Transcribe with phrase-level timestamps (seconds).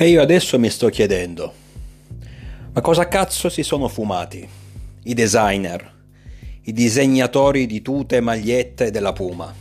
[0.00, 1.52] E io adesso mi sto chiedendo,
[2.72, 4.48] ma cosa cazzo si sono fumati?
[5.02, 5.92] I designer,
[6.62, 9.54] i disegnatori di tute e magliette della Puma,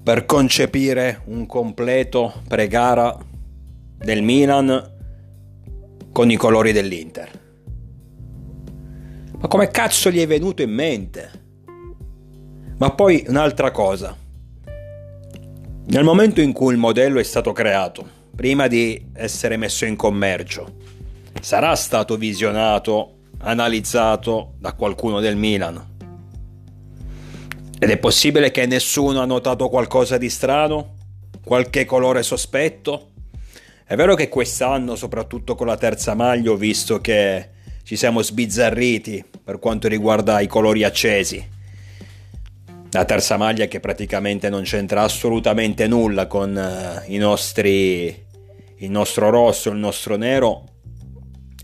[0.00, 3.18] per concepire un completo pre-gara
[3.96, 4.92] del Milan
[6.12, 7.28] con i colori dell'Inter.
[9.40, 11.30] Ma come cazzo gli è venuto in mente?
[12.76, 14.16] Ma poi un'altra cosa.
[15.86, 20.76] Nel momento in cui il modello è stato creato, prima di essere messo in commercio,
[21.40, 25.96] sarà stato visionato, analizzato da qualcuno del Milan.
[27.80, 30.94] Ed è possibile che nessuno ha notato qualcosa di strano?
[31.42, 33.08] Qualche colore sospetto?
[33.84, 37.48] È vero che quest'anno, soprattutto con la terza maglia, ho visto che
[37.82, 41.44] ci siamo sbizzarriti per quanto riguarda i colori accesi.
[42.92, 48.26] La terza maglia che praticamente non c'entra assolutamente nulla con uh, i nostri
[48.78, 50.64] il nostro rosso, il nostro nero.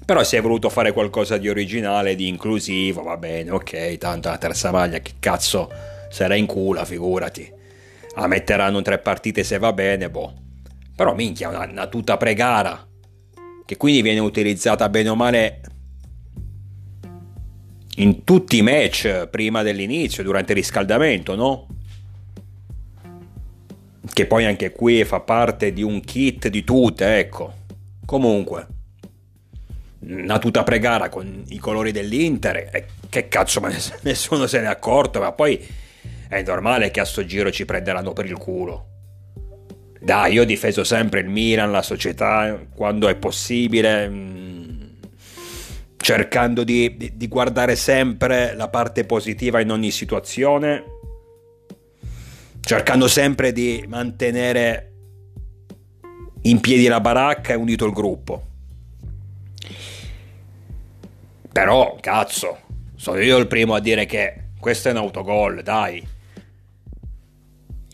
[0.04, 4.38] Però si è voluto fare qualcosa di originale, di inclusivo, va bene, ok, tanto la
[4.38, 5.70] terza maglia, che cazzo
[6.10, 7.50] sarà in culo, figurati.
[8.16, 10.32] La metteranno tre partite se va bene, boh.
[10.94, 12.86] Però minchia, una, una tuta pregara,
[13.64, 15.60] che quindi viene utilizzata bene o male
[17.96, 21.66] in tutti i match prima dell'inizio, durante il riscaldamento, no?
[24.12, 27.62] Che poi anche qui fa parte di un kit di tute, ecco.
[28.04, 28.66] Comunque,
[30.00, 34.68] una tuta pregara con i colori dell'Inter, e che cazzo, ma nessuno se ne è
[34.68, 35.58] accorto, ma poi
[36.28, 38.88] è normale che a sto giro ci prenderanno per il culo.
[40.00, 44.82] Dai, io ho difeso sempre il Milan, la società, quando è possibile, mm,
[45.96, 50.84] cercando di, di guardare sempre la parte positiva in ogni situazione
[52.64, 54.92] cercando sempre di mantenere
[56.42, 58.46] in piedi la baracca e unito il gruppo.
[61.52, 62.58] Però, cazzo,
[62.96, 66.06] sono io il primo a dire che questo è un autogol, dai.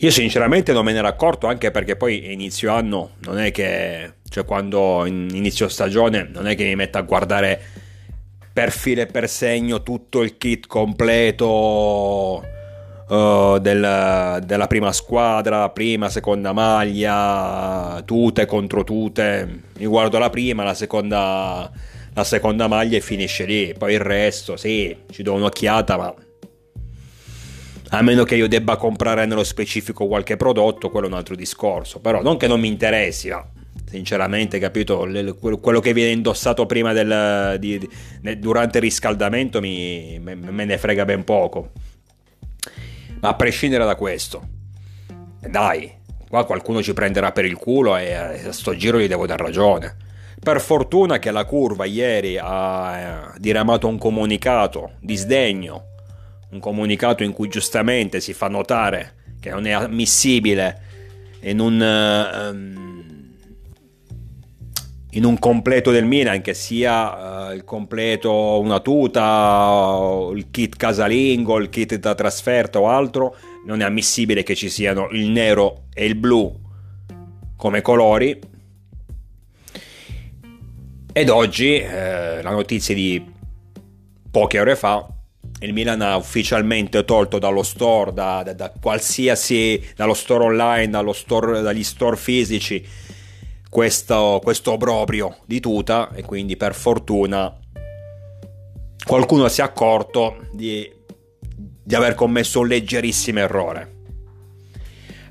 [0.03, 4.14] Io sinceramente non me ne ero accorto anche perché poi inizio anno non è che,
[4.30, 7.60] cioè quando inizio stagione non è che mi metto a guardare
[8.50, 12.59] per filo e per segno tutto il kit completo
[13.10, 19.62] uh, del, della prima squadra, prima, seconda maglia, tute contro tute.
[19.78, 21.71] Mi guardo la prima, la seconda,
[22.15, 23.75] la seconda maglia e finisce lì.
[23.76, 26.15] Poi il resto, sì, ci do un'occhiata, ma
[27.93, 31.98] a meno che io debba comprare nello specifico qualche prodotto, quello è un altro discorso.
[31.98, 33.44] Però non che non mi interessi, ma
[33.91, 35.09] sinceramente, capito,
[35.60, 41.04] quello che viene indossato prima del, di, di, durante il riscaldamento mi, me ne frega
[41.04, 41.72] ben poco.
[43.20, 44.48] Ma a prescindere da questo,
[45.41, 45.92] dai,
[46.28, 49.97] qua qualcuno ci prenderà per il culo e a sto giro gli devo dar ragione.
[50.42, 55.84] Per fortuna che la curva ieri ha eh, diramato un comunicato di sdegno,
[56.50, 60.82] un comunicato in cui giustamente si fa notare che non è ammissibile
[61.41, 63.19] in un, um,
[65.10, 71.59] in un completo del Milan che sia uh, il completo una tuta, il kit casalingo,
[71.59, 76.04] il kit da trasferta o altro, non è ammissibile che ci siano il nero e
[76.04, 76.59] il blu
[77.56, 78.38] come colori.
[81.12, 83.22] Ed oggi, eh, la notizia di
[84.31, 85.06] poche ore fa,
[85.62, 91.12] il Milan ha ufficialmente tolto dallo store, da, da, da qualsiasi, dallo store online, dallo
[91.12, 92.82] store, dagli store fisici,
[93.70, 97.56] questo, questo obbrobrio di tuta e quindi per fortuna
[99.06, 100.92] qualcuno si è accorto di,
[101.82, 103.98] di aver commesso un leggerissimo errore.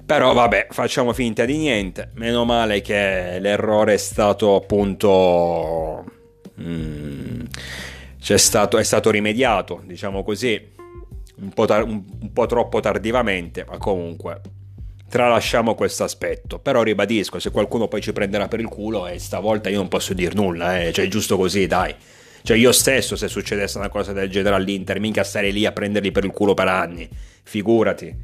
[0.06, 2.10] Però vabbè, facciamo finta di niente.
[2.16, 6.04] Meno male che l'errore è stato appunto...
[6.60, 7.42] Mm,
[8.18, 10.60] stato, è stato rimediato, diciamo così,
[11.38, 14.42] un po', tar- un po' troppo tardivamente, ma comunque
[15.10, 16.60] tralasciamo questo aspetto.
[16.60, 20.14] Però ribadisco, se qualcuno poi ci prenderà per il culo, e stavolta io non posso
[20.14, 20.94] dire nulla, eh.
[20.94, 21.94] cioè giusto così, dai.
[22.42, 26.12] Cioè io stesso se succedesse una cosa del genere all'Inter, mica stare lì a prenderli
[26.12, 27.10] per il culo per anni,
[27.44, 28.16] figurati.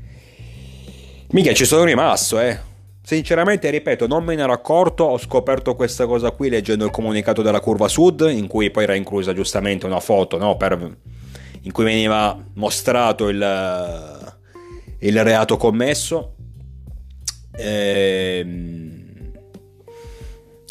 [1.32, 2.74] Mica ci sono rimasto, eh.
[3.02, 7.44] Sinceramente, ripeto, non me ne ero accorto, ho scoperto questa cosa qui leggendo il comunicato
[7.44, 10.58] della curva sud, in cui poi era inclusa giustamente una foto, no?
[10.58, 10.98] per,
[11.62, 14.36] in cui veniva mostrato il,
[15.00, 16.35] il reato commesso
[17.57, 19.04] Ehm...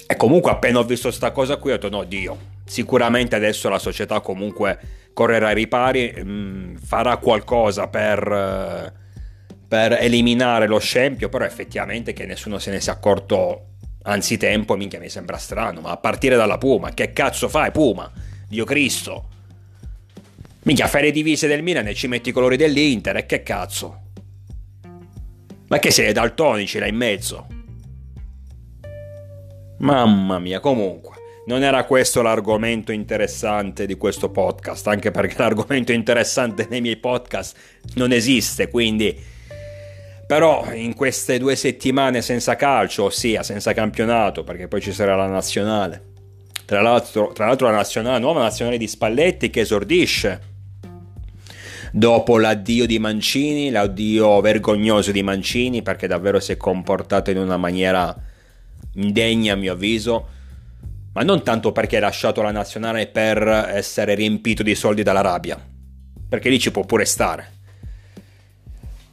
[0.06, 3.78] E comunque appena ho visto questa cosa qui ho detto no Dio, sicuramente adesso la
[3.78, 4.78] società comunque
[5.14, 8.92] correrà ai ripari, mh, mm, farà qualcosa per,
[9.66, 13.69] per eliminare lo scempio, però effettivamente che nessuno se ne sia accorto
[14.02, 18.10] anzitempo, minchia mi sembra strano, ma a partire dalla Puma, che cazzo fai Puma?
[18.46, 19.28] Dio Cristo.
[20.64, 24.00] Minchia, fai le divise del Milan e ci metti i colori dell'Inter, e che cazzo?
[25.74, 27.48] Ma che sei daltonici là in mezzo?
[29.78, 31.16] Mamma mia, comunque,
[31.46, 37.56] non era questo l'argomento interessante di questo podcast, anche perché l'argomento interessante nei miei podcast
[37.94, 39.20] non esiste, quindi...
[40.28, 45.26] Però in queste due settimane senza calcio, ossia senza campionato, perché poi ci sarà la
[45.26, 46.12] nazionale.
[46.64, 50.53] Tra l'altro, tra l'altro la nazionale, nuova nazionale di Spalletti che esordisce
[51.96, 57.56] dopo l'addio di Mancini, l'addio vergognoso di Mancini, perché davvero si è comportato in una
[57.56, 58.12] maniera
[58.94, 60.29] indegna a mio avviso,
[61.12, 65.56] ma non tanto perché ha lasciato la nazionale per essere riempito di soldi dall'Arabia,
[66.29, 67.52] perché lì ci può pure stare.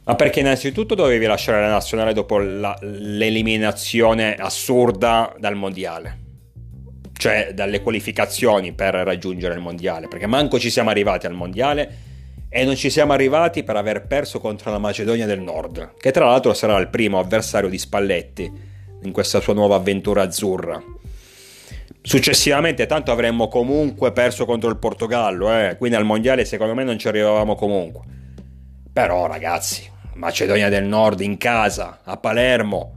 [0.02, 6.18] Ma perché innanzitutto dovevi lasciare la nazionale dopo la, l'eliminazione assurda dal mondiale,
[7.12, 12.10] cioè dalle qualificazioni per raggiungere il mondiale, perché manco ci siamo arrivati al mondiale
[12.54, 16.26] e non ci siamo arrivati per aver perso contro la Macedonia del Nord, che tra
[16.26, 18.52] l'altro sarà il primo avversario di Spalletti
[19.04, 20.80] in questa sua nuova avventura azzurra.
[22.02, 25.76] Successivamente tanto avremmo comunque perso contro il Portogallo, eh?
[25.78, 28.02] quindi al mondiale secondo me non ci arrivavamo comunque.
[28.92, 32.96] Però ragazzi, Macedonia del Nord in casa, a Palermo,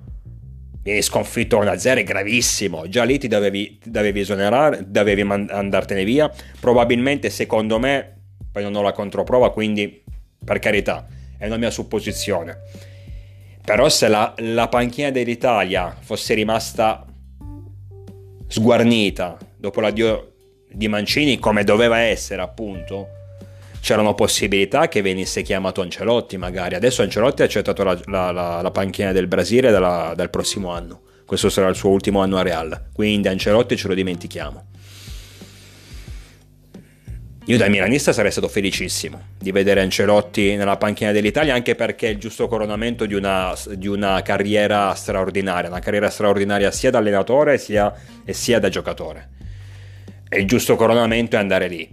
[0.84, 2.90] vieni sconfitto 1-0 è gravissimo.
[2.90, 6.30] Già lì ti dovevi, dovevi esonerare, dovevi andartene via.
[6.60, 8.15] Probabilmente secondo me,
[8.56, 10.02] poi non ho la controprova, quindi
[10.42, 11.06] per carità,
[11.38, 12.62] è una mia supposizione
[13.66, 17.04] però se la, la panchina dell'Italia fosse rimasta
[18.48, 20.34] sguarnita dopo l'addio
[20.72, 23.08] di Mancini come doveva essere appunto,
[23.82, 26.76] c'erano possibilità che venisse chiamato Ancelotti magari.
[26.76, 31.02] Adesso Ancelotti ha accettato la, la, la, la panchina del Brasile dalla, dal prossimo anno.
[31.26, 32.90] Questo sarà il suo ultimo anno a Real.
[32.94, 34.68] Quindi Ancelotti ce lo dimentichiamo.
[37.48, 42.10] Io da milanista sarei stato felicissimo di vedere Ancelotti nella panchina dell'Italia anche perché è
[42.10, 47.60] il giusto coronamento di una, di una carriera straordinaria, una carriera straordinaria sia da allenatore
[47.60, 47.94] sia,
[48.26, 49.30] e sia da giocatore.
[50.28, 51.88] E il giusto coronamento è andare lì,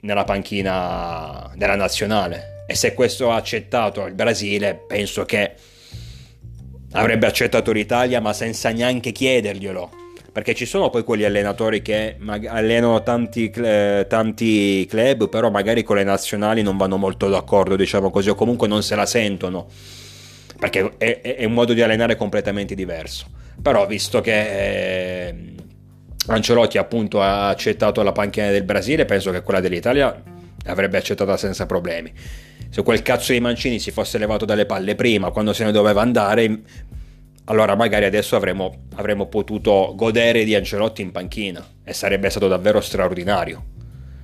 [0.00, 2.64] nella panchina della nazionale.
[2.66, 5.52] E se questo ha accettato il Brasile, penso che
[6.92, 10.04] avrebbe accettato l'Italia ma senza neanche chiederglielo
[10.36, 12.18] perché ci sono poi quegli allenatori che
[12.48, 18.10] allenano tanti, eh, tanti, club, però magari con le nazionali non vanno molto d'accordo, diciamo
[18.10, 19.66] così, o comunque non se la sentono,
[20.60, 23.24] perché è, è un modo di allenare completamente diverso.
[23.62, 25.34] Però visto che eh,
[26.26, 30.22] Ancelotti appunto ha accettato la panchina del Brasile, penso che quella dell'Italia
[30.64, 32.12] l'avrebbe accettata senza problemi.
[32.68, 36.02] Se quel cazzo di Mancini si fosse levato dalle palle prima, quando se ne doveva
[36.02, 36.60] andare,
[37.48, 42.80] allora magari adesso avremmo, avremmo potuto godere di Ancelotti in panchina e sarebbe stato davvero
[42.80, 43.64] straordinario.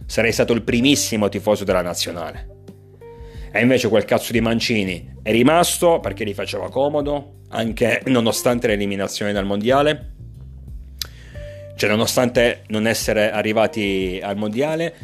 [0.07, 2.49] Sarei stato il primissimo tifoso della nazionale.
[3.53, 9.33] E invece quel cazzo di Mancini è rimasto perché gli faceva comodo, anche nonostante l'eliminazione
[9.33, 10.11] dal mondiale.
[11.77, 14.95] Cioè, nonostante non essere arrivati al mondiale,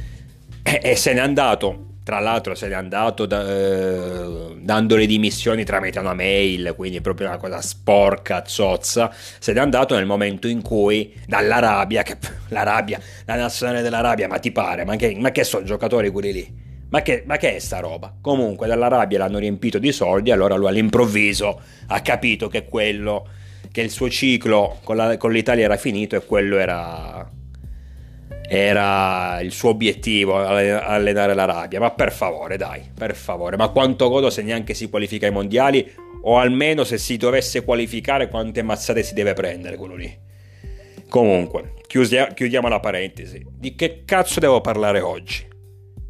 [0.62, 5.63] e, e se n'è andato tra l'altro se n'è andato da, eh, dando le dimissioni
[5.63, 9.12] tramite una mail, quindi proprio una cosa sporca, zozza.
[9.38, 12.17] Se n'è andato nel momento in cui dall'Arabia, che
[12.49, 16.55] l'Arabia, la nazionale dell'Arabia, ma ti pare, ma che, ma che sono giocatori quelli lì?
[16.88, 18.15] Ma che, ma che, è sta roba?
[18.23, 23.29] Comunque dall'Arabia l'hanno riempito di soldi, allora lui all'improvviso ha capito che quello,
[23.71, 27.37] che il suo ciclo con, la, con l'Italia era finito e quello era
[28.49, 31.80] era il suo obiettivo allenare l'Arabia.
[31.80, 33.56] Ma per favore, dai, per favore.
[33.56, 35.90] Ma quanto godo se neanche si qualifica ai mondiali?
[36.23, 40.26] O almeno se si dovesse qualificare, quante mazzate si deve prendere quello lì?
[41.08, 43.44] Comunque, chiudiamo la parentesi.
[43.50, 45.47] Di che cazzo devo parlare oggi?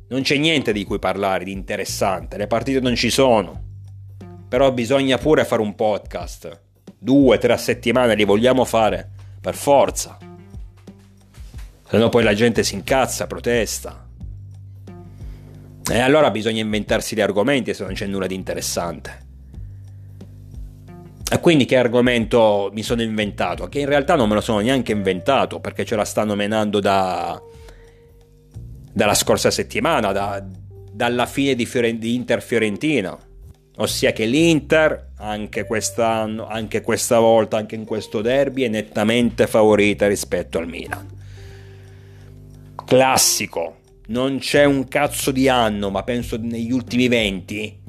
[0.08, 3.66] Non c'è niente di cui parlare di interessante, le partite non ci sono.
[4.48, 6.62] Però bisogna pure fare un podcast.
[6.98, 9.10] Due, tre settimane li vogliamo fare.
[9.40, 10.18] Per forza.
[11.90, 14.06] Se no poi la gente si incazza, protesta.
[15.90, 19.26] E allora bisogna inventarsi gli argomenti se non c'è nulla di interessante.
[21.30, 23.68] E quindi che argomento mi sono inventato?
[23.68, 27.40] Che in realtà non me lo sono neanche inventato perché ce la stanno menando da,
[28.92, 30.44] dalla scorsa settimana, da,
[30.92, 33.16] dalla fine di, Fiore, di Inter-Fiorentina.
[33.76, 40.06] Ossia che l'Inter, anche quest'anno, anche questa volta, anche in questo derby, è nettamente favorita
[40.06, 41.16] rispetto al Milan
[42.88, 43.76] classico.
[44.06, 47.80] Non c'è un cazzo di anno, ma penso negli ultimi 20,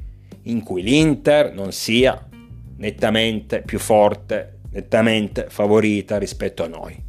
[0.44, 2.28] in cui l'Inter non sia
[2.76, 7.02] nettamente più forte nettamente favorita rispetto a noi.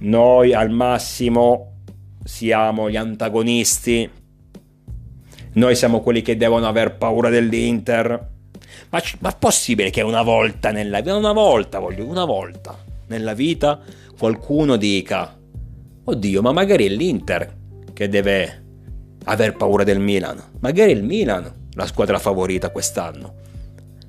[0.00, 1.76] Noi al massimo
[2.24, 4.10] siamo gli antagonisti,
[5.52, 8.30] noi siamo quelli che devono aver paura dell'Inter.
[8.90, 12.76] Ma, ma è possibile che una volta nella vita, una volta voglio, una volta
[13.06, 13.80] nella vita
[14.18, 15.36] qualcuno dica,
[16.12, 17.56] oddio, ma magari è l'Inter
[17.92, 18.64] che deve
[19.24, 23.34] aver paura del Milan, magari è il Milan la squadra favorita quest'anno,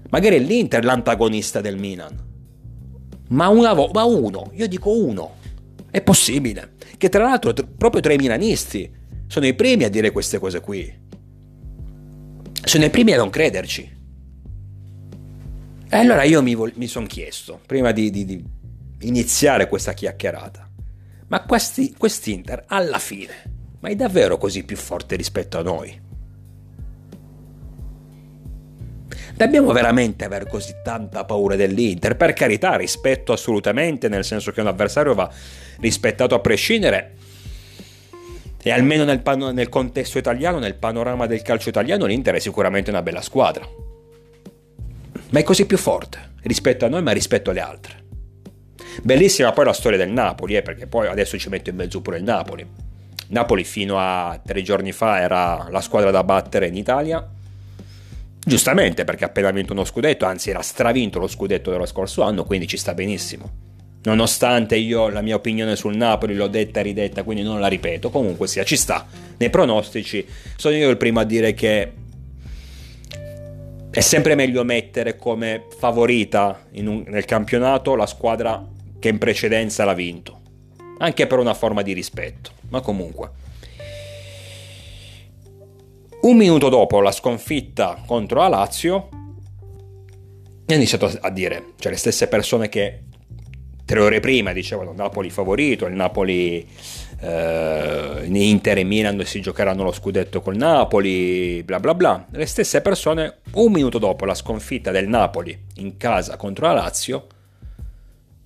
[0.09, 2.31] magari è l'Inter l'antagonista del Milan.
[3.29, 5.35] Ma, una vo- ma uno, io dico uno,
[5.89, 6.73] è possibile.
[6.97, 8.91] Che tra l'altro proprio tra i milanisti
[9.27, 11.01] sono i primi a dire queste cose qui.
[12.63, 14.01] Sono i primi a non crederci.
[15.89, 18.43] E allora io mi, vol- mi sono chiesto, prima di, di, di,
[19.01, 20.69] iniziare questa chiacchierata,
[21.33, 23.33] ma questi, quest'Inter alla fine,
[23.79, 25.99] ma è davvero così più forte rispetto a noi?
[29.35, 32.17] Dobbiamo veramente avere così tanta paura dell'Inter?
[32.17, 35.27] Per carità, rispetto assolutamente, nel senso che un avversario va
[35.79, 37.15] rispettato a prescindere.
[38.61, 42.91] E almeno nel, pan- nel contesto italiano, nel panorama del calcio italiano, l'Inter è sicuramente
[42.91, 43.67] una bella squadra.
[45.31, 48.02] Ma è così più forte rispetto a noi, ma rispetto alle altre.
[49.01, 52.17] Bellissima poi la storia del Napoli, eh, perché poi adesso ci metto in mezzo pure
[52.17, 52.65] il Napoli.
[53.29, 57.27] Napoli fino a tre giorni fa era la squadra da battere in Italia
[58.45, 62.43] Giustamente perché ha appena vinto uno scudetto, anzi era stravinto lo scudetto dello scorso anno,
[62.43, 63.61] quindi ci sta benissimo.
[64.03, 68.09] Nonostante io la mia opinione sul Napoli l'ho detta e ridetta, quindi non la ripeto,
[68.09, 69.05] comunque sia, ci sta.
[69.37, 70.25] Nei pronostici
[70.57, 71.91] sono io il primo a dire che
[73.89, 78.61] è sempre meglio mettere come favorita un, nel campionato la squadra
[79.03, 80.39] che in precedenza l'ha vinto,
[80.99, 83.31] anche per una forma di rispetto, ma comunque.
[86.21, 89.09] Un minuto dopo la sconfitta contro la Lazio,
[90.65, 93.01] ha iniziato a dire, cioè le stesse persone che
[93.83, 96.65] tre ore prima dicevano Napoli favorito, il Napoli,
[97.19, 102.25] eh, Inter e Milan si giocheranno lo scudetto col Napoli, bla bla bla.
[102.31, 107.27] Le stesse persone, un minuto dopo la sconfitta del Napoli in casa contro la Lazio,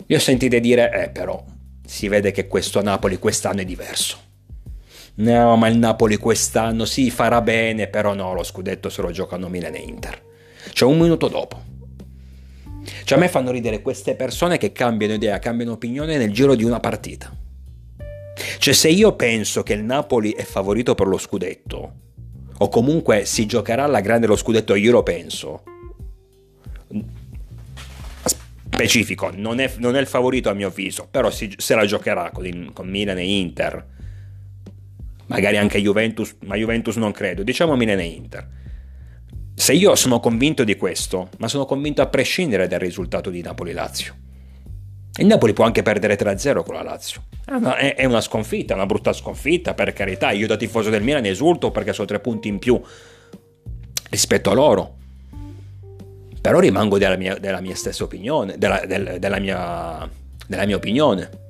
[0.07, 1.43] li ho sentite dire, eh però,
[1.85, 4.17] si vede che questo Napoli quest'anno è diverso.
[5.15, 9.49] No, ma il Napoli quest'anno sì farà bene, però no, lo scudetto se lo giocano
[9.49, 10.21] Milan e Inter.
[10.71, 11.61] Cioè un minuto dopo.
[13.03, 16.63] Cioè a me fanno ridere queste persone che cambiano idea, cambiano opinione nel giro di
[16.63, 17.35] una partita.
[18.59, 21.93] Cioè se io penso che il Napoli è favorito per lo scudetto,
[22.59, 25.63] o comunque si giocherà alla grande lo scudetto, io lo penso.
[28.77, 32.31] Specifico, non è, non è il favorito a mio avviso, però si, se la giocherà
[32.31, 33.95] con, con Milan e Inter
[35.27, 38.47] magari anche Juventus, ma Juventus non credo, diciamo Milan e Inter.
[39.53, 44.15] Se io sono convinto di questo, ma sono convinto a prescindere dal risultato di Napoli-Lazio.
[45.19, 47.23] Il Napoli può anche perdere 3-0 con la Lazio.
[47.75, 50.29] È una sconfitta, una brutta sconfitta, per carità.
[50.29, 52.79] Io da tifoso del Milan esulto perché sono tre punti in più
[54.11, 54.95] rispetto a loro.
[56.41, 60.09] Però rimango della mia, della mia stessa opinione, della, del, della, mia,
[60.47, 61.45] della mia opinione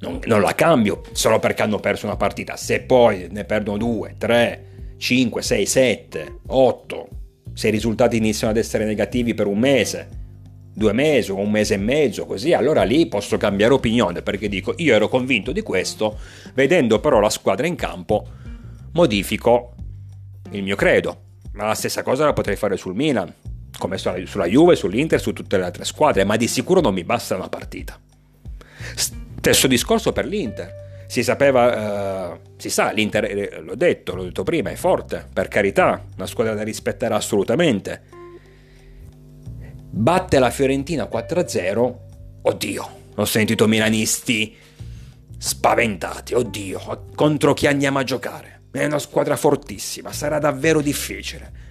[0.00, 2.56] non, non, la cambio solo perché hanno perso una partita.
[2.56, 4.64] Se poi ne perdono 2, 3,
[4.98, 7.08] 5, 6, 7, 8,
[7.54, 10.08] se i risultati iniziano ad essere negativi per un mese,
[10.74, 14.74] due mesi o un mese e mezzo, così, allora lì posso cambiare opinione perché dico
[14.76, 16.18] io ero convinto di questo,
[16.52, 18.26] vedendo però la squadra in campo,
[18.92, 19.74] modifico
[20.50, 21.24] il mio credo.
[21.52, 23.32] Ma la stessa cosa la potrei fare sul Milan,
[23.78, 27.36] come sulla Juve, sull'Inter, su tutte le altre squadre, ma di sicuro non mi basta
[27.36, 27.98] una partita.
[28.94, 30.84] Stesso discorso per l'Inter.
[31.06, 35.46] Si sapeva, uh, si sa, l'Inter, eh, l'ho detto, l'ho detto prima, è forte, per
[35.46, 38.02] carità, una squadra da rispettare assolutamente.
[39.88, 41.94] Batte la Fiorentina 4-0,
[42.42, 44.56] oddio, ho sentito milanisti
[45.38, 48.62] spaventati, oddio, contro chi andiamo a giocare?
[48.72, 51.65] È una squadra fortissima, sarà davvero difficile.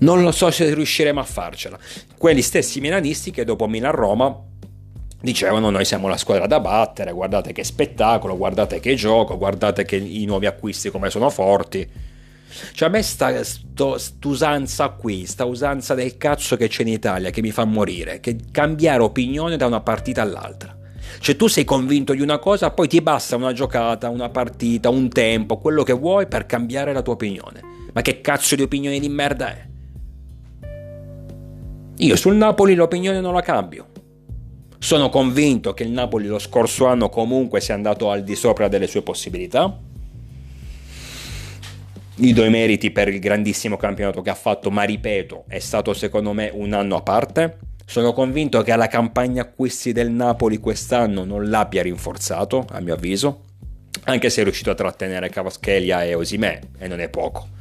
[0.00, 1.78] Non lo so se riusciremo a farcela.
[2.16, 4.48] Quelli stessi milanisti che dopo Milan-Roma
[5.20, 9.96] dicevano noi siamo la squadra da battere, guardate che spettacolo, guardate che gioco, guardate che
[9.96, 11.88] i nuovi acquisti come sono forti.
[12.72, 13.32] Cioè a me sta
[14.24, 18.36] usanza qui, sta usanza del cazzo che c'è in Italia che mi fa morire, che
[18.50, 20.76] cambiare opinione da una partita all'altra.
[21.18, 25.10] Cioè tu sei convinto di una cosa, poi ti basta una giocata, una partita, un
[25.10, 27.60] tempo, quello che vuoi per cambiare la tua opinione.
[27.92, 29.69] Ma che cazzo di opinione di merda è?
[32.02, 33.88] Io sul Napoli l'opinione non la cambio.
[34.78, 38.86] Sono convinto che il Napoli lo scorso anno comunque sia andato al di sopra delle
[38.86, 39.78] sue possibilità.
[42.14, 45.92] Gli do i meriti per il grandissimo campionato che ha fatto, ma ripeto, è stato
[45.92, 47.58] secondo me un anno a parte.
[47.84, 53.42] Sono convinto che la campagna acquisti del Napoli quest'anno non l'abbia rinforzato, a mio avviso,
[54.04, 57.58] anche se è riuscito a trattenere Cavaschelia e Osimè, e non è poco.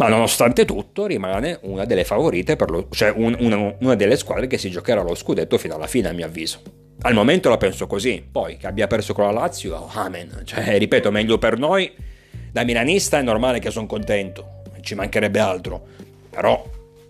[0.00, 4.56] Ma nonostante tutto rimane una delle favorite, lo, cioè un, una, una delle squadre che
[4.56, 6.62] si giocherà lo scudetto fino alla fine, a mio avviso.
[7.02, 10.40] Al momento la penso così, poi che abbia perso con la Lazio, oh, amen.
[10.44, 11.92] Cioè, ripeto, meglio per noi.
[12.50, 15.82] Da milanista è normale che sono contento, ci mancherebbe altro.
[16.30, 16.64] Però,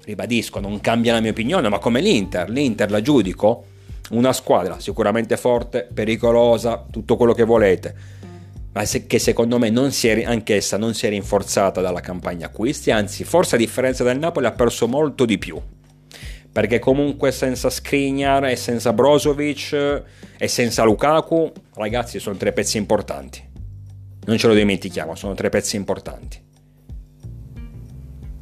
[0.05, 3.67] ribadisco, non cambia la mia opinione, ma come l'Inter, l'Inter la giudico
[4.11, 7.95] una squadra sicuramente forte, pericolosa, tutto quello che volete,
[8.73, 13.25] ma che secondo me non è, anch'essa non si è rinforzata dalla campagna acquisti, anzi
[13.25, 15.61] forse a differenza del Napoli ha perso molto di più.
[16.53, 20.03] Perché comunque senza Skriniar e senza Brozovic
[20.37, 23.43] e senza Lukaku, ragazzi, sono tre pezzi importanti.
[24.27, 26.41] Non ce lo dimentichiamo, sono tre pezzi importanti.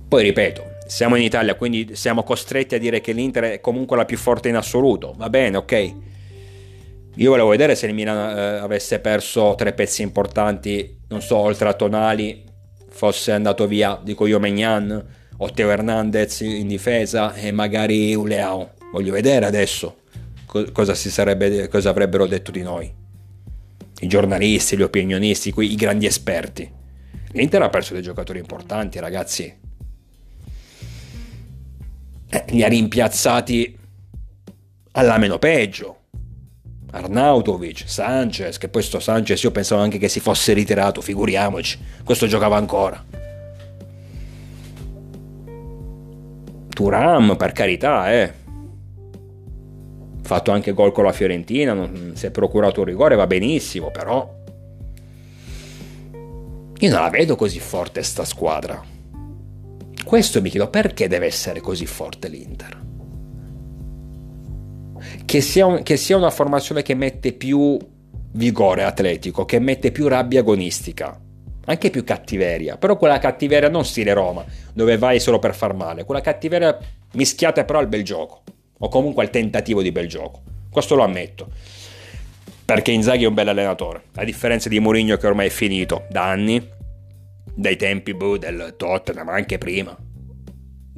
[0.08, 4.06] Poi ripeto, siamo in Italia, quindi siamo costretti a dire che l'Inter è comunque la
[4.06, 5.14] più forte in assoluto.
[5.16, 5.94] Va bene, ok.
[7.18, 11.68] Io volevo vedere se il Milan eh, avesse perso tre pezzi importanti, non so, oltre
[11.68, 12.44] a Tonali,
[12.90, 15.06] fosse andato via, dico io, Megnan
[15.36, 18.74] o Hernandez in difesa e magari Uleao.
[18.92, 19.98] Voglio vedere adesso
[20.72, 22.92] cosa, sarebbe, cosa avrebbero detto di noi.
[24.00, 26.70] I giornalisti, gli opinionisti, i grandi esperti.
[27.32, 29.66] L'Inter ha perso dei giocatori importanti, ragazzi
[32.30, 33.78] eh, li ha rimpiazzati
[34.92, 35.97] alla meno peggio.
[36.98, 42.26] Arnautovic, Sanchez, che poi sto Sanchez io pensavo anche che si fosse ritirato, figuriamoci, questo
[42.26, 43.04] giocava ancora.
[46.68, 48.32] Turam, per carità, eh.
[50.22, 54.36] Fatto anche gol con la Fiorentina, non si è procurato un rigore, va benissimo, però
[56.80, 58.80] io non la vedo così forte sta squadra.
[60.04, 62.87] Questo mi chiedo perché deve essere così forte l'Inter.
[65.28, 67.76] Che sia, un, che sia una formazione che mette più
[68.32, 71.20] vigore atletico, che mette più rabbia agonistica,
[71.66, 76.04] anche più cattiveria, però quella cattiveria non stile Roma, dove vai solo per far male,
[76.04, 76.78] quella cattiveria
[77.12, 78.42] mischiata però al bel gioco,
[78.78, 80.40] o comunque al tentativo di bel gioco.
[80.70, 81.50] Questo lo ammetto.
[82.64, 86.24] Perché Inzaghi è un bel allenatore, a differenza di Mourinho che ormai è finito da
[86.24, 86.66] anni,
[87.54, 89.94] dai tempi boh, del Tottenham, anche prima.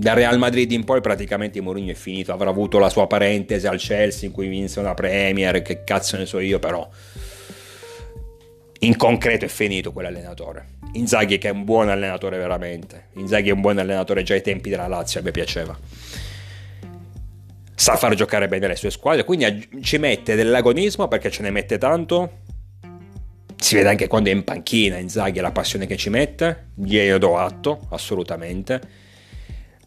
[0.00, 3.76] Dal Real Madrid in poi praticamente Mourinho è finito, avrà avuto la sua parentesi al
[3.76, 6.88] Chelsea in cui vinse una Premier, che cazzo ne so io però.
[8.78, 10.68] In concreto è finito quell'allenatore.
[10.94, 13.08] Inzaghi che è un buon allenatore veramente.
[13.16, 15.78] Inzaghi è un buon allenatore già ai tempi della Lazio, a me piaceva.
[17.74, 21.76] Sa far giocare bene le sue squadre, quindi ci mette dell'agonismo perché ce ne mette
[21.76, 22.38] tanto,
[23.54, 27.36] si vede anche quando è in panchina Inzaghi la passione che ci mette, glielo do
[27.36, 28.99] atto, assolutamente.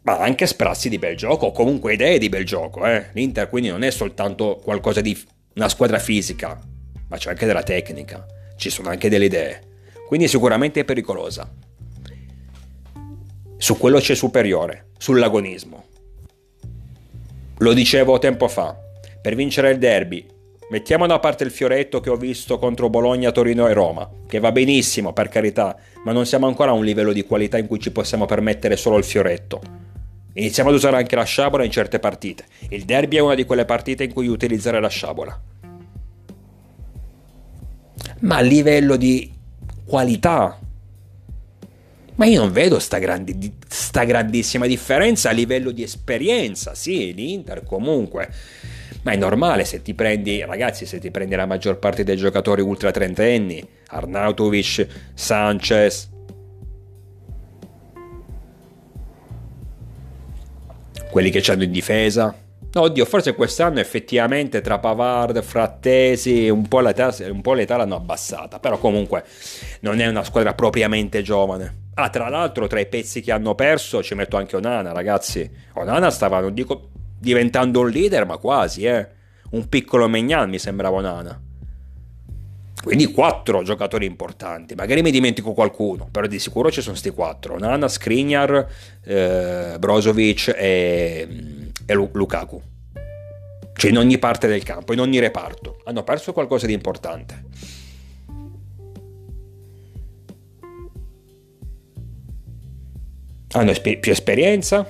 [0.04, 2.86] Ma anche sprazzi di bel gioco, o comunque idee di bel gioco.
[2.86, 3.08] Eh.
[3.14, 5.18] L'Inter quindi non è soltanto qualcosa di
[5.56, 6.60] una squadra fisica,
[7.08, 8.26] ma c'è anche della tecnica,
[8.58, 9.62] ci sono anche delle idee.
[10.08, 11.50] Quindi sicuramente è pericolosa.
[13.58, 15.86] Su quello c'è superiore, sull'agonismo.
[17.60, 18.78] Lo dicevo tempo fa,
[19.22, 20.32] per vincere il derby
[20.74, 24.52] Mettiamo da parte il fioretto che ho visto contro Bologna, Torino e Roma, che va
[24.52, 27.92] benissimo per carità, ma non siamo ancora a un livello di qualità in cui ci
[27.92, 29.83] possiamo permettere solo il fioretto.
[30.34, 32.46] Iniziamo ad usare anche la sciabola in certe partite.
[32.70, 35.42] Il derby è una di quelle partite in cui utilizzare la sciabola.
[38.22, 39.32] Ma a livello di
[39.86, 40.58] qualità,
[42.16, 46.74] ma io non vedo sta, grandi, sta grandissima differenza a livello di esperienza.
[46.74, 48.30] Sì, l'Inter comunque
[49.04, 52.62] ma è normale se ti prendi, ragazzi, se ti prendi la maggior parte dei giocatori
[52.62, 56.10] ultra trentenni, Arnautovic, Sanchez,
[61.14, 62.36] quelli che c'hanno in difesa.
[62.76, 68.58] Oddio, forse quest'anno effettivamente tra Pavard, Frattesi, un po, l'età, un po' l'età l'hanno abbassata,
[68.58, 69.24] però comunque
[69.82, 71.82] non è una squadra propriamente giovane.
[71.94, 75.48] Ah, tra l'altro tra i pezzi che hanno perso ci metto anche Onana, ragazzi.
[75.74, 79.08] Onana stava, non dico diventando un leader, ma quasi, eh.
[79.52, 81.40] Un piccolo Megnan mi sembrava Nana.
[82.84, 84.76] Quindi quattro giocatori importanti.
[84.76, 87.58] Magari mi dimentico qualcuno, però di sicuro ci sono questi quattro.
[87.58, 88.68] Nana, Skriniar,
[89.06, 91.28] eh, Brozovic e,
[91.86, 92.62] e Lukaku.
[93.74, 95.80] Cioè in ogni parte del campo, in ogni reparto.
[95.86, 97.44] Hanno perso qualcosa di importante.
[103.54, 104.86] Hanno esper- più esperienza,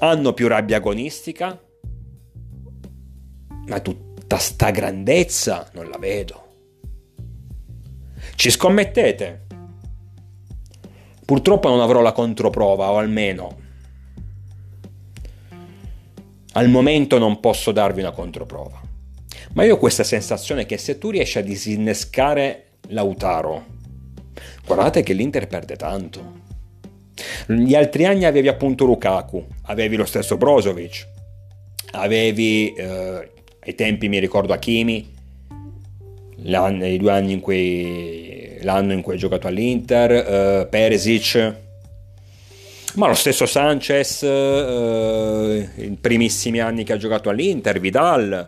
[0.00, 1.56] hanno più rabbia agonistica,
[3.66, 6.46] ma tutta sta grandezza non la vedo.
[8.38, 9.46] Ci scommettete?
[11.26, 13.58] Purtroppo non avrò la controprova, o almeno
[16.52, 18.80] Al momento non posso darvi una controprova.
[19.54, 23.64] Ma io ho questa sensazione che se tu riesci a disinnescare Lautaro,
[24.64, 26.34] guardate che l'Inter perde tanto.
[27.48, 31.08] Gli altri anni avevi appunto Lukaku, avevi lo stesso Brozovic,
[31.90, 35.16] avevi eh, ai tempi mi ricordo Hakimi,
[36.40, 38.27] i due anni in cui
[38.62, 41.54] l'anno in cui hai giocato all'Inter, eh, Peresic,
[42.94, 48.46] ma lo stesso Sanchez, eh, i primissimi anni che ha giocato all'Inter, Vidal,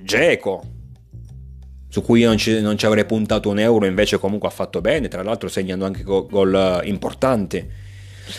[0.00, 0.62] Geco,
[1.88, 4.80] su cui io non ci, non ci, avrei puntato un euro, invece comunque ha fatto
[4.80, 7.84] bene, tra l'altro segnando anche gol importanti.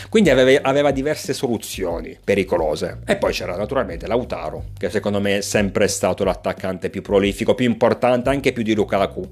[0.08, 3.00] Quindi aveva, aveva, diverse soluzioni pericolose.
[3.06, 7.66] E poi c'era naturalmente Lautaro, che secondo me è sempre stato l'attaccante più prolifico, più
[7.66, 9.28] importante, anche più di Lukaku,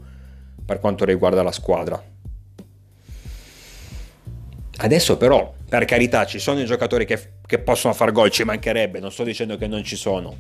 [0.67, 2.03] per quanto riguarda la squadra.
[4.79, 8.99] Adesso però, per carità, ci sono i giocatori che, che possono far gol, ci mancherebbe,
[8.99, 10.37] non sto dicendo che non ci sono.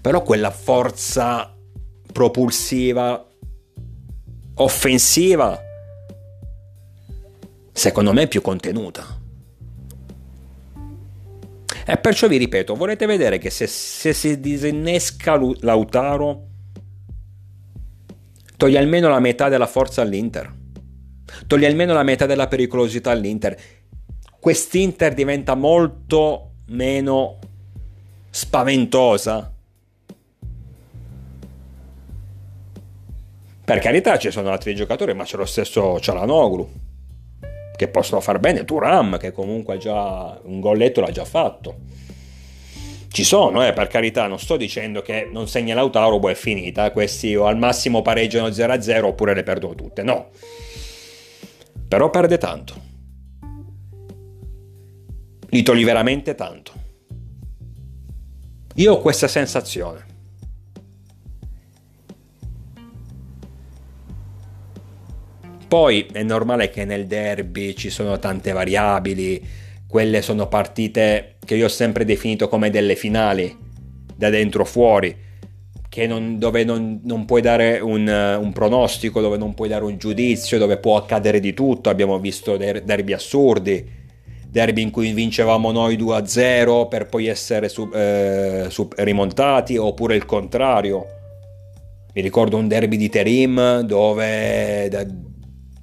[0.00, 1.54] Però quella forza
[2.10, 3.26] propulsiva,
[4.54, 5.60] offensiva,
[7.72, 9.18] secondo me è più contenuta.
[11.84, 16.49] E perciò vi ripeto, volete vedere che se, se si disinnesca Lautaro,
[18.60, 20.54] toglie almeno la metà della forza all'Inter.
[21.46, 23.58] Toglie almeno la metà della pericolosità all'Inter.
[24.38, 27.38] Quest'Inter diventa molto meno
[28.28, 29.50] spaventosa.
[33.64, 36.68] Per carità ci sono altri giocatori, ma c'è lo stesso Cialanoglu
[37.76, 41.76] che possono far bene, Turam che comunque già un golletto l'ha già fatto.
[43.12, 46.92] Ci sono, eh, per carità, non sto dicendo che non segna Lautaro, boh, è finita,
[46.92, 50.30] questi o al massimo pareggiano 0-0 oppure le perdono tutte, no.
[51.88, 52.74] Però perde tanto.
[55.48, 56.72] Li togli veramente tanto.
[58.74, 60.06] Io ho questa sensazione.
[65.66, 69.44] Poi è normale che nel derby ci sono tante variabili,
[69.88, 73.52] quelle sono partite che io ho sempre definito come delle finali,
[74.14, 75.12] da dentro fuori,
[76.06, 80.58] non, dove non, non, puoi dare un, un, pronostico, dove non puoi dare un giudizio,
[80.58, 81.90] dove può accadere di tutto.
[81.90, 83.84] Abbiamo visto derby assurdi,
[84.48, 90.26] derby in cui vincevamo noi 2-0 per poi essere sub, eh, sub, rimontati, oppure il
[90.26, 91.04] contrario.
[92.14, 95.04] Mi ricordo un derby di Terim dove da,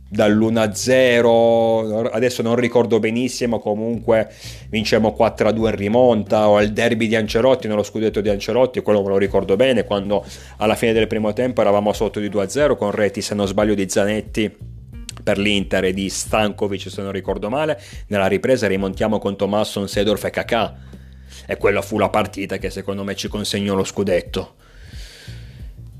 [0.10, 4.32] dall'1-0, adesso non ricordo benissimo, comunque
[4.70, 9.10] vincemmo 4-2 in rimonta, o al derby di Ancelotti, nello scudetto di Ancelotti, quello me
[9.10, 10.26] lo ricordo bene, quando
[10.58, 13.89] alla fine del primo tempo eravamo sotto di 2-0 con reti, se non sbaglio, di
[13.89, 14.56] Zanetti
[15.24, 20.24] per l'Inter e di Stankovic se non ricordo male, nella ripresa rimontiamo con Tomasson, Sedorf
[20.24, 20.76] e Kakà
[21.46, 24.56] e quella fu la partita che secondo me ci consegnò lo scudetto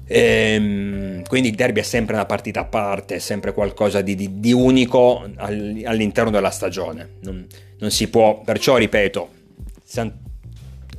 [0.08, 4.40] Ehm, quindi il derby è sempre una partita a parte, è sempre qualcosa di, di,
[4.40, 7.16] di unico all'interno della stagione.
[7.22, 7.46] Non,
[7.80, 9.30] non, si può, perciò ripeto,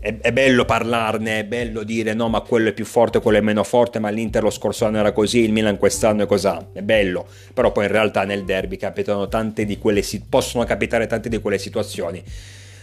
[0.00, 3.40] è, è, bello parlarne, è bello dire no, ma quello è più forte, quello è
[3.40, 6.48] meno forte, ma l'Inter lo scorso anno era così, il Milan quest'anno è così.
[6.72, 11.28] È bello, però poi in realtà nel derby capitano tante di quelle, possono capitare tante
[11.28, 12.22] di quelle situazioni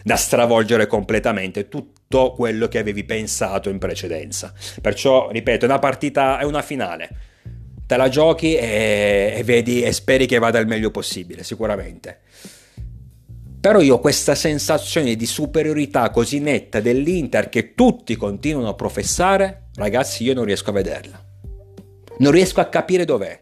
[0.04, 1.95] da stravolgere completamente tutto
[2.34, 4.54] quello che avevi pensato in precedenza.
[4.82, 7.10] Perciò, ripeto, una partita è una finale.
[7.86, 12.20] Te la giochi e, e vedi e speri che vada il meglio possibile, sicuramente.
[13.60, 19.70] Però io ho questa sensazione di superiorità così netta dell'Inter che tutti continuano a professare,
[19.76, 21.24] ragazzi, io non riesco a vederla.
[22.18, 23.40] Non riesco a capire dov'è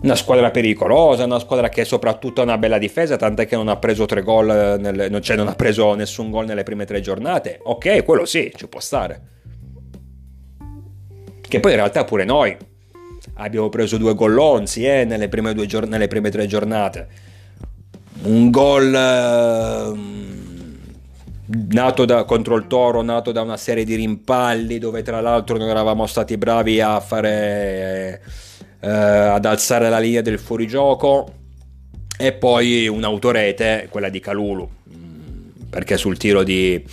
[0.00, 3.76] una squadra pericolosa, una squadra che soprattutto ha una bella difesa, tant'è che non ha
[3.76, 7.58] preso tre gol, nel, cioè non ha preso nessun gol nelle prime tre giornate.
[7.62, 9.22] Ok, quello sì, ci può stare.
[11.40, 12.56] Che poi in realtà pure noi
[13.34, 17.08] abbiamo preso due gollonzi eh, nelle, prime gior- nelle, prime tre giornate.
[18.22, 19.92] Un gol eh,
[21.70, 25.68] nato da, contro il Toro, nato da una serie di rimpalli dove tra l'altro non
[25.68, 28.20] eravamo stati bravi a fare...
[28.22, 28.46] Eh,
[28.80, 31.32] eh, ad alzare la linea del fuorigioco
[32.16, 36.84] e poi un'autorete, quella di Calulu, mm, perché sul tiro di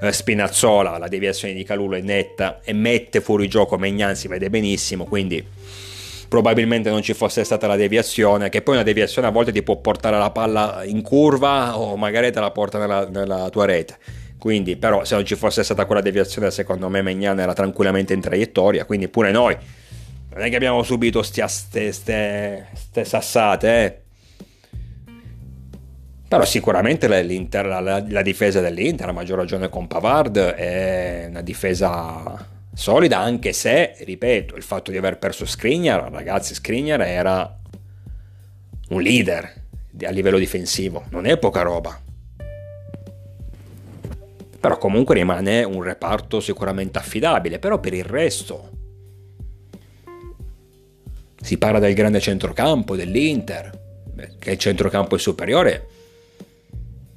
[0.00, 4.50] eh, Spinazzola la deviazione di Calulu è netta e mette fuori gioco Megnan, si vede
[4.50, 5.44] benissimo, quindi
[6.28, 9.76] probabilmente non ci fosse stata la deviazione, che poi una deviazione a volte ti può
[9.76, 13.96] portare la palla in curva o magari te la porta nella, nella tua rete.
[14.38, 18.20] Quindi, però, se non ci fosse stata quella deviazione, secondo me Megnan era tranquillamente in
[18.20, 18.84] traiettoria.
[18.84, 19.56] Quindi, pure noi
[20.34, 24.02] non è che abbiamo subito ste, ste, ste sassate, eh.
[26.26, 33.18] Però sicuramente la, la, difesa dell'Inter, a maggior ragione con Pavard, è una difesa solida,
[33.18, 37.56] anche se, ripeto, il fatto di aver perso Skriniar, ragazzi, Skriniar era
[38.88, 39.62] un leader
[40.04, 42.00] a livello difensivo, non è poca roba.
[44.58, 48.70] Però comunque rimane un reparto sicuramente affidabile, però per il resto
[51.44, 53.70] si parla del grande centrocampo dell'Inter,
[54.38, 55.88] che il centrocampo è superiore.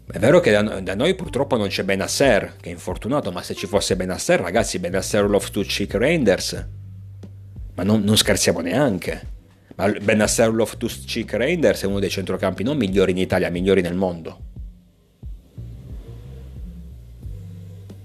[0.05, 3.67] È vero che da, noi purtroppo non c'è Benasser, che è infortunato, ma se ci
[3.67, 6.67] fosse Benasser, ragazzi, Benasser Loftus Cheek Reinders,
[7.75, 9.35] ma non, non scherziamo neanche.
[9.75, 13.95] Ma Benasser Loftus Cheek Reinders è uno dei centrocampi non migliori in Italia, migliori nel
[13.95, 14.39] mondo.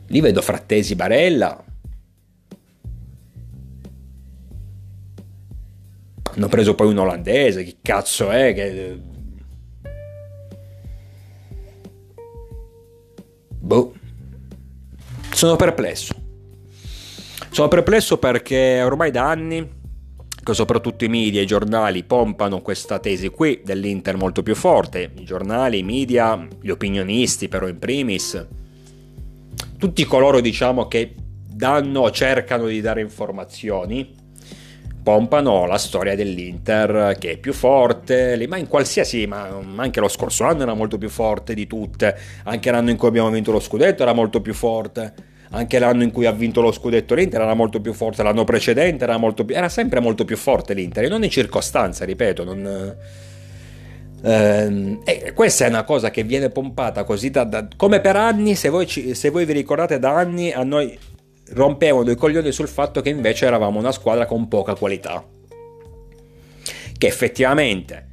[0.07, 1.65] Lì vedo Frattesi Barella.
[6.43, 8.53] Hanno preso poi un olandese, che cazzo è?
[8.53, 9.01] Che...
[13.61, 13.95] Boh.
[15.33, 16.13] Sono perplesso.
[17.49, 19.71] Sono perplesso perché ormai da anni
[20.43, 25.13] che soprattutto i media e i giornali pompano questa tesi qui dell'Inter molto più forte,
[25.17, 28.45] i giornali, i media, gli opinionisti però in primis,
[29.79, 31.15] tutti coloro diciamo che
[31.47, 34.22] danno o cercano di dare informazioni,
[35.03, 40.45] pompano la storia dell'Inter che è più forte, ma in qualsiasi, ma anche lo scorso
[40.45, 44.03] anno era molto più forte di tutte, anche l'anno in cui abbiamo vinto lo scudetto
[44.03, 45.31] era molto più forte.
[45.55, 49.05] Anche l'anno in cui ha vinto lo scudetto l'Inter era molto più forte, l'anno precedente
[49.05, 52.97] era, molto più, era sempre molto più forte l'Inter, in circostanza, ripeto, non...
[54.25, 58.71] Eh, questa è una cosa che viene pompata così da, da, come per anni, se
[58.71, 60.97] voi, ci, se voi vi ricordate da anni, a noi
[61.53, 65.25] rompevano i coglioni sul fatto che invece eravamo una squadra con poca qualità.
[66.99, 68.11] Che effettivamente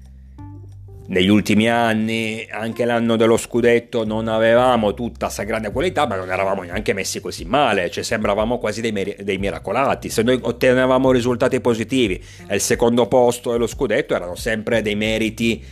[1.09, 6.31] negli ultimi anni, anche l'anno dello scudetto, non avevamo tutta questa grande qualità, ma non
[6.31, 10.09] eravamo neanche messi così male, cioè sembravamo quasi dei, mer- dei miracolati.
[10.09, 14.95] Se noi ottenevamo risultati positivi e il secondo posto e lo scudetto erano sempre dei
[14.95, 15.63] meriti,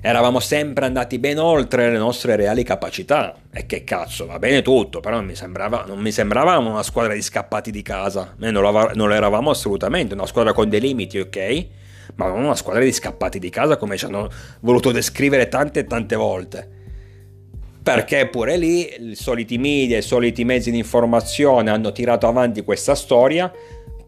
[0.00, 3.34] eravamo sempre andati ben oltre le nostre reali capacità.
[3.52, 7.14] E che cazzo, va bene tutto, però non mi sembrava, non mi sembrava una squadra
[7.14, 8.34] di scappati di casa.
[8.38, 11.66] Noi non lo, non lo eravamo assolutamente, una squadra con dei limiti, ok?
[12.14, 14.28] ma non una squadra di scappati di casa come ci hanno
[14.60, 16.76] voluto descrivere tante e tante volte.
[17.82, 22.94] Perché pure lì i soliti media, i soliti mezzi di informazione hanno tirato avanti questa
[22.94, 23.50] storia,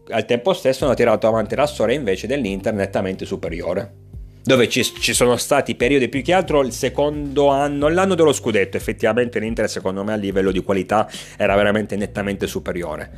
[0.09, 4.00] al tempo stesso hanno tirato avanti la storia invece dell'Inter nettamente superiore.
[4.43, 8.75] Dove ci, ci sono stati periodi più che altro il secondo anno, l'anno dello scudetto,
[8.75, 13.09] effettivamente l'Inter secondo me a livello di qualità era veramente nettamente superiore.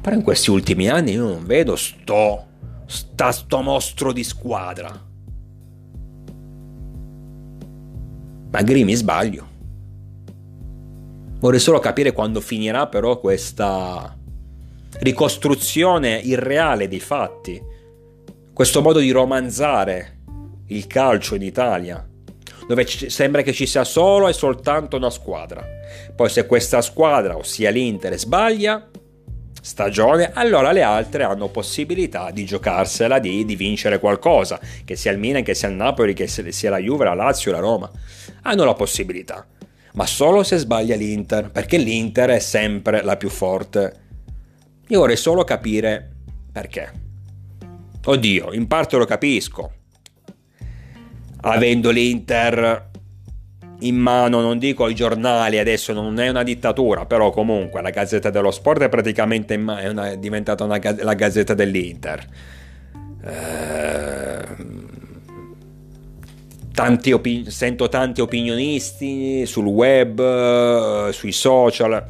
[0.00, 2.46] Però in questi ultimi anni io non vedo sto
[2.92, 5.10] sta sto mostro di squadra.
[8.50, 9.48] Magari mi sbaglio.
[11.40, 14.16] Vorrei solo capire quando finirà però questa
[15.00, 17.60] ricostruzione irreale dei fatti,
[18.52, 20.18] questo modo di romanzare
[20.66, 22.06] il calcio in Italia,
[22.66, 25.66] dove sembra che ci sia solo e soltanto una squadra.
[26.14, 28.90] Poi se questa squadra, ossia l'Inter, sbaglia,
[29.60, 35.18] stagione, allora le altre hanno possibilità di giocarsela, di, di, vincere qualcosa, che sia il
[35.18, 37.90] Milan, che sia il Napoli, che sia la Juve, la Lazio, la Roma.
[38.42, 39.46] Hanno la possibilità,
[39.94, 44.00] ma solo se sbaglia l'Inter, perché l'Inter è sempre la più forte.
[44.88, 46.10] Io vorrei solo capire
[46.52, 47.01] perché.
[48.04, 49.72] Oddio, in parte lo capisco.
[51.42, 52.90] Avendo l'Inter
[53.80, 58.30] in mano, non dico i giornali, adesso non è una dittatura, però comunque la Gazzetta
[58.30, 62.26] dello Sport è praticamente ma- è, una, è, diventata una, la Gazzetta dell'Inter.
[63.24, 64.44] Eh,
[66.72, 72.04] tanti opi- sento tanti opinionisti sul web, sui social,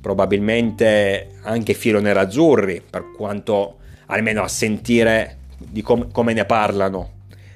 [0.00, 7.14] probabilmente anche filo nerazzurri, per quanto almeno a sentire di com- come ne parlano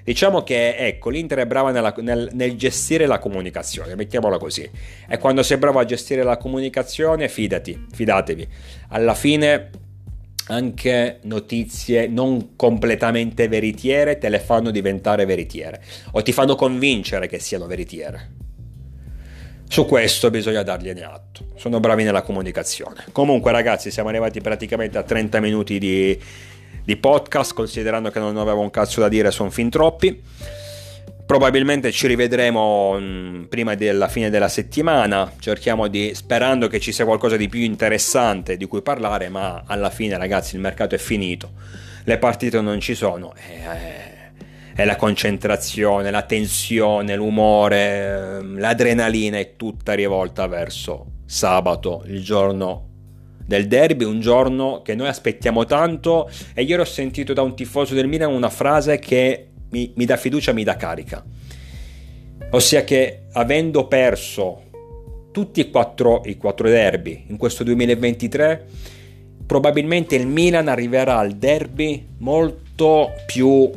[0.09, 4.67] Diciamo che ecco, l'Inter è brava nella, nel, nel, gestire la comunicazione, mettiamola così.
[5.07, 8.49] E quando sei bravo a gestire la comunicazione, fidati, fidatevi.
[8.89, 9.69] Alla fine
[10.47, 15.83] anche notizie non completamente veritiere te le fanno diventare veritiere
[16.13, 18.48] o ti fanno convincere che siano veritiere.
[19.69, 21.49] Su questo bisogna dargliene atto.
[21.57, 23.05] Sono bravi nella comunicazione.
[23.13, 26.19] Comunque, ragazzi, siamo arrivati praticamente a 30 minuti di,
[26.83, 30.23] di podcast, considerando che non avevo un cazzo da dire, sono fin troppi.
[31.27, 37.05] Probabilmente ci rivedremo mm, prima della fine della settimana, cerchiamo di, sperando che ci sia
[37.05, 41.51] qualcosa di più interessante di cui parlare, ma alla fine ragazzi il mercato è finito,
[42.05, 44.08] le partite non ci sono e,
[44.81, 52.87] e la concentrazione, la tensione, l'umore, ehm, l'adrenalina è tutta rivolta verso sabato, il giorno
[53.45, 57.95] del derby, un giorno che noi aspettiamo tanto e ieri ho sentito da un tifoso
[57.95, 61.25] del Milan una frase che mi, mi dà fiducia, mi dà carica.
[62.53, 64.63] Ossia che avendo perso
[65.33, 68.67] tutti e quattro, i quattro derby in questo 2023,
[69.45, 73.69] probabilmente il Milan arriverà al derby molto più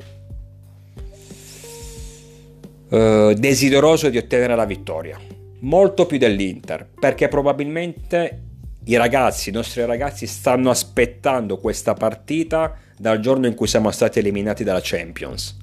[2.92, 5.18] eh, desideroso di ottenere la vittoria,
[5.60, 8.42] molto più dell'Inter, perché probabilmente
[8.86, 14.20] i ragazzi, i nostri ragazzi stanno aspettando questa partita dal giorno in cui siamo stati
[14.20, 15.58] eliminati dalla Champions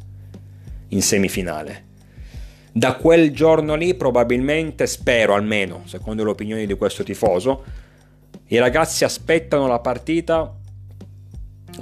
[0.88, 1.84] in semifinale.
[2.72, 7.64] Da quel giorno lì probabilmente spero almeno, secondo le opinioni di questo tifoso,
[8.46, 10.50] i ragazzi aspettano la partita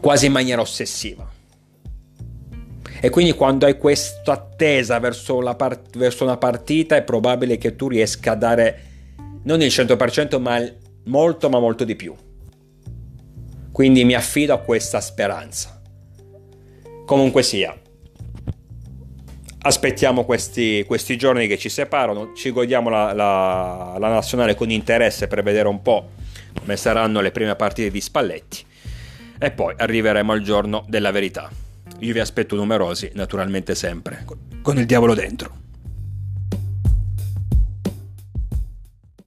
[0.01, 1.35] quasi in maniera ossessiva.
[3.01, 7.89] E quindi quando hai questa attesa verso, part- verso una partita è probabile che tu
[7.89, 8.83] riesca a dare
[9.45, 10.61] non il 100% ma
[11.05, 12.15] molto ma molto di più.
[13.71, 15.81] Quindi mi affido a questa speranza.
[17.05, 17.79] Comunque sia,
[19.61, 25.29] aspettiamo questi, questi giorni che ci separano, ci godiamo la, la, la nazionale con interesse
[25.29, 26.11] per vedere un po'
[26.59, 28.65] come saranno le prime partite di Spalletti
[29.39, 31.66] e poi arriveremo al giorno della verità.
[32.01, 34.25] Io vi aspetto numerosi, naturalmente sempre,
[34.63, 35.65] con il diavolo dentro.